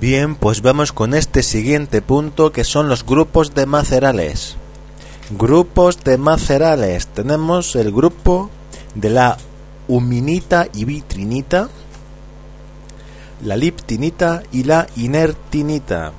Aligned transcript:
Bien, 0.00 0.36
pues 0.36 0.62
vamos 0.62 0.90
con 0.90 1.12
este 1.12 1.42
siguiente 1.42 2.00
punto 2.00 2.50
que 2.50 2.64
son 2.64 2.88
los 2.88 3.04
grupos 3.04 3.54
de 3.54 3.66
macerales. 3.66 4.56
Grupos 5.38 6.02
de 6.02 6.16
macerales. 6.16 7.08
Tenemos 7.08 7.76
el 7.76 7.92
grupo 7.92 8.48
de 8.94 9.10
la 9.10 9.36
huminita 9.88 10.66
y 10.72 10.86
vitrinita, 10.86 11.68
la 13.44 13.54
liptinita 13.54 14.42
y 14.50 14.64
la 14.64 14.86
inertinita. 14.96 16.12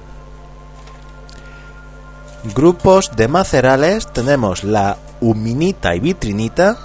Grupos 2.54 3.16
de 3.16 3.28
macerales 3.28 4.06
tenemos 4.14 4.64
la 4.64 5.00
huminita 5.20 5.96
y 5.96 6.00
vitrinita, 6.00 6.78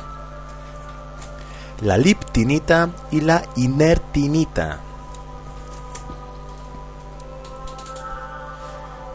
la 1.82 1.98
liptinita 1.98 2.88
y 3.10 3.20
la 3.20 3.42
inertinita. 3.56 4.87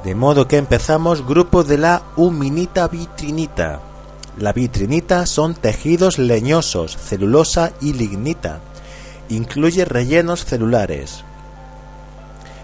De 0.04 0.16
modo 0.16 0.50
que 0.50 0.58
empezamos 0.58 1.26
grupo 1.26 1.64
de 1.64 1.78
la 1.78 2.04
huminita 2.18 2.90
vitrinita. 2.90 3.80
La 4.38 4.52
vitrinita 4.52 5.26
son 5.26 5.54
tejidos 5.54 6.20
leñosos, 6.20 6.98
celulosa 6.98 7.72
y 7.80 7.94
lignita. 7.94 8.60
Incluye 9.30 9.86
rellenos 9.86 10.44
celulares. 10.44 11.24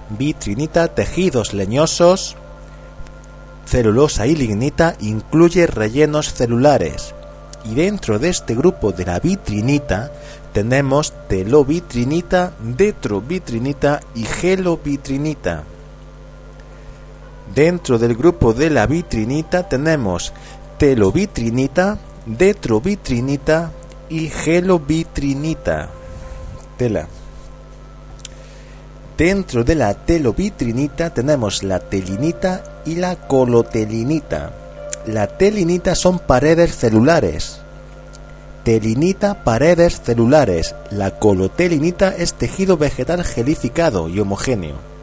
Vitrinita, 0.09 0.89
tejidos 0.89 1.53
leñosos, 1.53 2.35
celulosa 3.65 4.27
y 4.27 4.35
lignita 4.35 4.95
incluye 4.99 5.65
rellenos 5.65 6.33
celulares. 6.33 7.13
Y 7.63 7.75
dentro 7.75 8.19
de 8.19 8.29
este 8.29 8.53
grupo 8.53 8.91
de 8.91 9.05
la 9.05 9.19
vitrinita 9.19 10.11
tenemos 10.51 11.13
telovitrinita, 11.29 12.51
detrovitrinita 12.59 14.01
y 14.15 14.23
gelovitrinita. 14.23 15.63
Dentro 17.53 17.97
del 17.97 18.15
grupo 18.15 18.53
de 18.53 18.69
la 18.69 18.85
vitrinita 18.85 19.67
tenemos 19.67 20.31
telovitrinita, 20.77 21.97
detrovitrinita 22.25 23.71
y 24.07 24.29
gelovitrinita. 24.29 25.89
Tela. 26.77 27.07
Dentro 29.17 29.63
de 29.63 29.75
la 29.75 29.93
telovitrinita 29.95 31.09
tenemos 31.09 31.63
la 31.63 31.79
telinita 31.79 32.81
y 32.85 32.95
la 32.95 33.15
colotelinita. 33.15 34.51
La 35.07 35.27
telinita 35.27 35.95
son 35.95 36.19
paredes 36.19 36.77
celulares. 36.77 37.61
Telinita, 38.63 39.43
paredes 39.43 40.01
celulares. 40.01 40.75
La 40.91 41.17
colotelinita 41.17 42.15
es 42.15 42.35
tejido 42.35 42.77
vegetal 42.77 43.23
gelificado 43.23 44.07
y 44.07 44.19
homogéneo. 44.19 44.98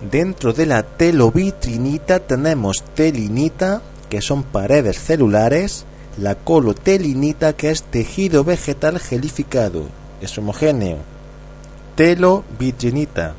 Dentro 0.00 0.52
de 0.52 0.66
la 0.66 0.82
telovitrinita 0.82 2.18
tenemos 2.18 2.84
telinita, 2.94 3.80
que 4.08 4.20
son 4.20 4.42
paredes 4.42 4.98
celulares, 4.98 5.86
la 6.18 6.34
colotelinita, 6.34 7.54
que 7.54 7.70
es 7.70 7.82
tejido 7.84 8.44
vegetal 8.44 8.98
gelificado, 8.98 9.84
es 10.20 10.36
homogéneo. 10.36 10.98
Telovitrinita. 11.96 13.34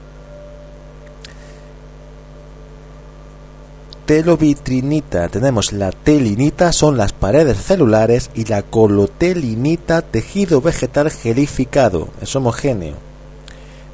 Telovitrinita, 4.06 5.28
tenemos 5.30 5.74
la 5.74 5.92
telinita, 5.92 6.72
son 6.72 6.96
las 6.96 7.12
paredes 7.12 7.58
celulares, 7.58 8.30
y 8.34 8.46
la 8.46 8.62
colotelinita, 8.62 10.02
tejido 10.04 10.62
vegetal 10.62 11.12
gelificado, 11.12 12.10
es 12.22 12.36
homogéneo. 12.36 13.05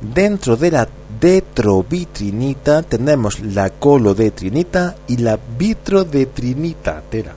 Dentro 0.01 0.57
de 0.57 0.71
la 0.71 0.87
detrovitrinita 1.19 2.81
tenemos 2.81 3.39
la 3.39 3.69
colodetrinita 3.69 4.95
y 5.07 5.17
la 5.17 5.37
vitrodetrinita. 5.37 7.03
Tela. 7.07 7.33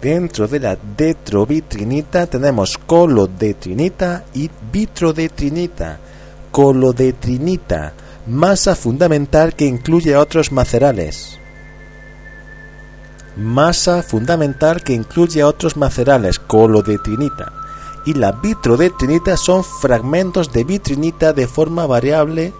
Dentro 0.00 0.46
de 0.46 0.60
la 0.60 0.76
detrovitrinita 0.76 2.28
tenemos 2.28 2.78
colodetrinita 2.78 4.24
y 4.34 4.48
vitrodetrinita. 4.72 5.98
Colodetrinita, 6.52 7.92
masa 8.28 8.76
fundamental 8.76 9.54
que 9.54 9.66
incluye 9.66 10.16
otros 10.16 10.52
macerales. 10.52 11.38
Masa 13.36 14.02
fundamental 14.04 14.84
que 14.84 14.92
incluye 14.92 15.42
otros 15.42 15.76
macerales, 15.76 16.38
colodetrinita 16.38 17.61
y 18.04 18.14
la 18.14 18.32
vitrodetrinita 18.32 19.36
son 19.36 19.62
fragmentos 19.62 20.52
de 20.52 20.64
vitrinita 20.64 21.32
de 21.32 21.46
forma 21.46 21.86
variable. 21.86 22.52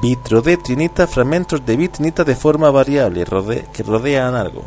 Vitrodetrinita, 0.00 1.06
fragmentos 1.06 1.64
de 1.64 1.76
vitrinita 1.76 2.22
de 2.22 2.36
forma 2.36 2.70
variable 2.70 3.24
que 3.72 3.82
rodean 3.82 4.34
algo. 4.34 4.64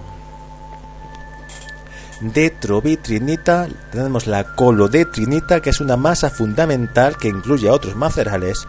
Detrovitrinita, 2.19 3.67
tenemos 3.91 4.27
la 4.27 4.55
colodetrinita, 4.55 5.61
que 5.61 5.69
es 5.69 5.79
una 5.79 5.95
masa 5.95 6.29
fundamental 6.29 7.17
que 7.17 7.29
incluye 7.29 7.69
a 7.69 7.73
otros 7.73 7.95
macerales, 7.95 8.67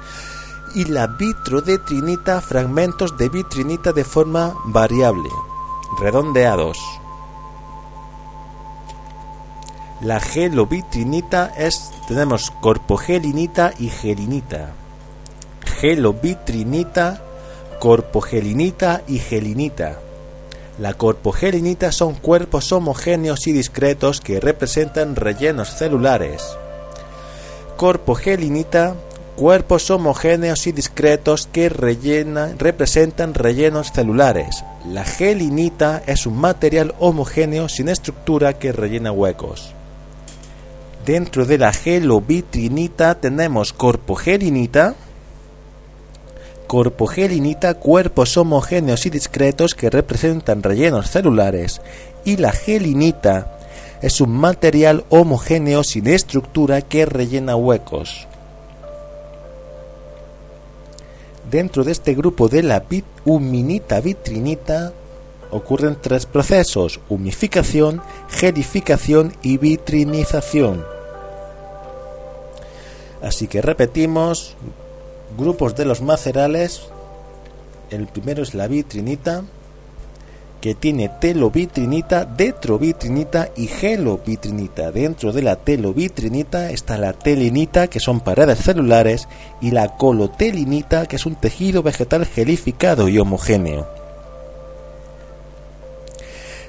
y 0.74 0.84
la 0.84 1.06
vitrodetrinita, 1.06 2.40
fragmentos 2.40 3.18
de 3.18 3.28
vitrinita 3.28 3.92
de 3.92 4.04
forma 4.04 4.54
variable 4.66 5.28
redondeados. 5.98 6.78
La 10.00 10.18
gelovitrinita 10.18 11.52
es, 11.56 11.92
tenemos 12.08 12.50
corpogelinita 12.50 13.72
y 13.78 13.88
gelinita. 13.88 14.72
Gelovitrinita, 15.78 17.22
corpogelinita 17.78 19.02
y 19.06 19.18
gelinita. 19.18 20.00
La 20.78 20.94
corpogelinita 20.94 21.92
son 21.92 22.14
cuerpos 22.14 22.72
homogéneos 22.72 23.46
y 23.46 23.52
discretos 23.52 24.20
que 24.20 24.40
representan 24.40 25.14
rellenos 25.14 25.76
celulares. 25.76 26.42
Corpogelinita 27.76 28.96
cuerpos 29.36 29.90
homogéneos 29.90 30.66
y 30.66 30.72
discretos 30.72 31.48
que 31.50 31.68
representan 31.68 33.34
rellenos 33.34 33.92
celulares. 33.92 34.64
La 34.88 35.04
gelinita 35.04 36.02
es 36.06 36.26
un 36.26 36.36
material 36.36 36.94
homogéneo 36.98 37.68
sin 37.68 37.88
estructura 37.88 38.58
que 38.58 38.72
rellena 38.72 39.12
huecos. 39.12 39.72
Dentro 41.06 41.46
de 41.46 41.58
la 41.58 41.72
gelovitrinita 41.72 43.16
tenemos 43.16 43.72
corpogelinita, 43.72 44.94
corpogelinita, 46.66 47.74
cuerpos 47.74 48.36
homogéneos 48.36 49.04
y 49.06 49.10
discretos 49.10 49.74
que 49.74 49.90
representan 49.90 50.62
rellenos 50.62 51.10
celulares, 51.10 51.80
y 52.24 52.36
la 52.36 52.52
gelinita 52.52 53.58
es 54.00 54.20
un 54.20 54.30
material 54.30 55.04
homogéneo 55.08 55.82
sin 55.82 56.06
estructura 56.06 56.82
que 56.82 57.04
rellena 57.06 57.56
huecos. 57.56 58.28
Dentro 61.50 61.84
de 61.84 61.92
este 61.92 62.14
grupo 62.14 62.48
de 62.48 62.62
la 62.62 62.82
huminita 63.24 64.00
vitrinita 64.00 64.92
ocurren 65.50 65.98
tres 66.00 66.24
procesos, 66.24 67.00
humificación, 67.08 68.00
gelificación 68.28 69.34
y 69.42 69.58
vitrinización. 69.58 70.84
Así 73.22 73.46
que 73.48 73.60
repetimos, 73.60 74.54
grupos 75.36 75.76
de 75.76 75.84
los 75.84 76.00
macerales, 76.00 76.82
el 77.90 78.06
primero 78.06 78.42
es 78.42 78.54
la 78.54 78.66
vitrinita, 78.66 79.44
que 80.62 80.74
tiene 80.76 81.08
telovitrinita, 81.08 82.24
detrovitrinita 82.24 83.48
y 83.56 83.66
gelovitrinita. 83.66 84.92
Dentro 84.92 85.32
de 85.32 85.42
la 85.42 85.56
telovitrinita 85.56 86.70
está 86.70 86.96
la 86.96 87.12
telinita, 87.12 87.88
que 87.88 87.98
son 87.98 88.20
paredes 88.20 88.60
celulares, 88.60 89.26
y 89.60 89.72
la 89.72 89.96
colotelinita, 89.96 91.06
que 91.06 91.16
es 91.16 91.26
un 91.26 91.34
tejido 91.34 91.82
vegetal 91.82 92.26
gelificado 92.26 93.08
y 93.08 93.18
homogéneo. 93.18 93.88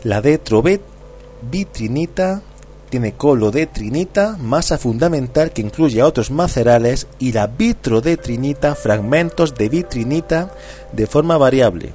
La 0.04 0.22
detrovitrinita 0.22 2.42
tiene 2.90 3.12
colodetrinita, 3.12 4.38
masa 4.40 4.80
fundamental 4.80 5.52
que 5.52 5.62
incluye 5.62 6.02
a 6.02 6.08
otros 6.08 6.32
macerales, 6.32 7.06
y 7.20 7.32
la 7.32 7.46
vitrodetrinita, 7.46 8.74
fragmentos 8.74 9.54
de 9.54 9.70
vitrinita 9.70 10.52
de 10.94 11.06
forma 11.06 11.38
variable 11.38 11.94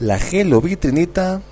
la 0.00 0.18
gelovitrinita 0.18 1.42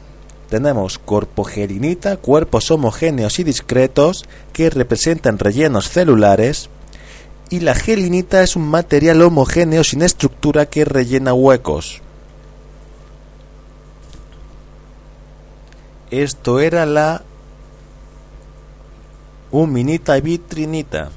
tenemos 0.50 0.98
corpogelinita, 0.98 2.16
cuerpos 2.16 2.70
homogéneos 2.72 3.38
y 3.38 3.44
discretos 3.44 4.24
que 4.52 4.68
representan 4.68 5.38
rellenos 5.38 5.88
celulares, 5.88 6.68
y 7.50 7.60
la 7.60 7.74
gelinita 7.74 8.42
es 8.42 8.56
un 8.56 8.68
material 8.68 9.22
homogéneo 9.22 9.84
sin 9.84 10.02
estructura 10.02 10.66
que 10.66 10.84
rellena 10.84 11.34
huecos. 11.34 12.02
Esto 16.10 16.58
era 16.58 16.84
la 16.86 17.22
Huminita 19.52 20.18
vitrinita. 20.20 21.10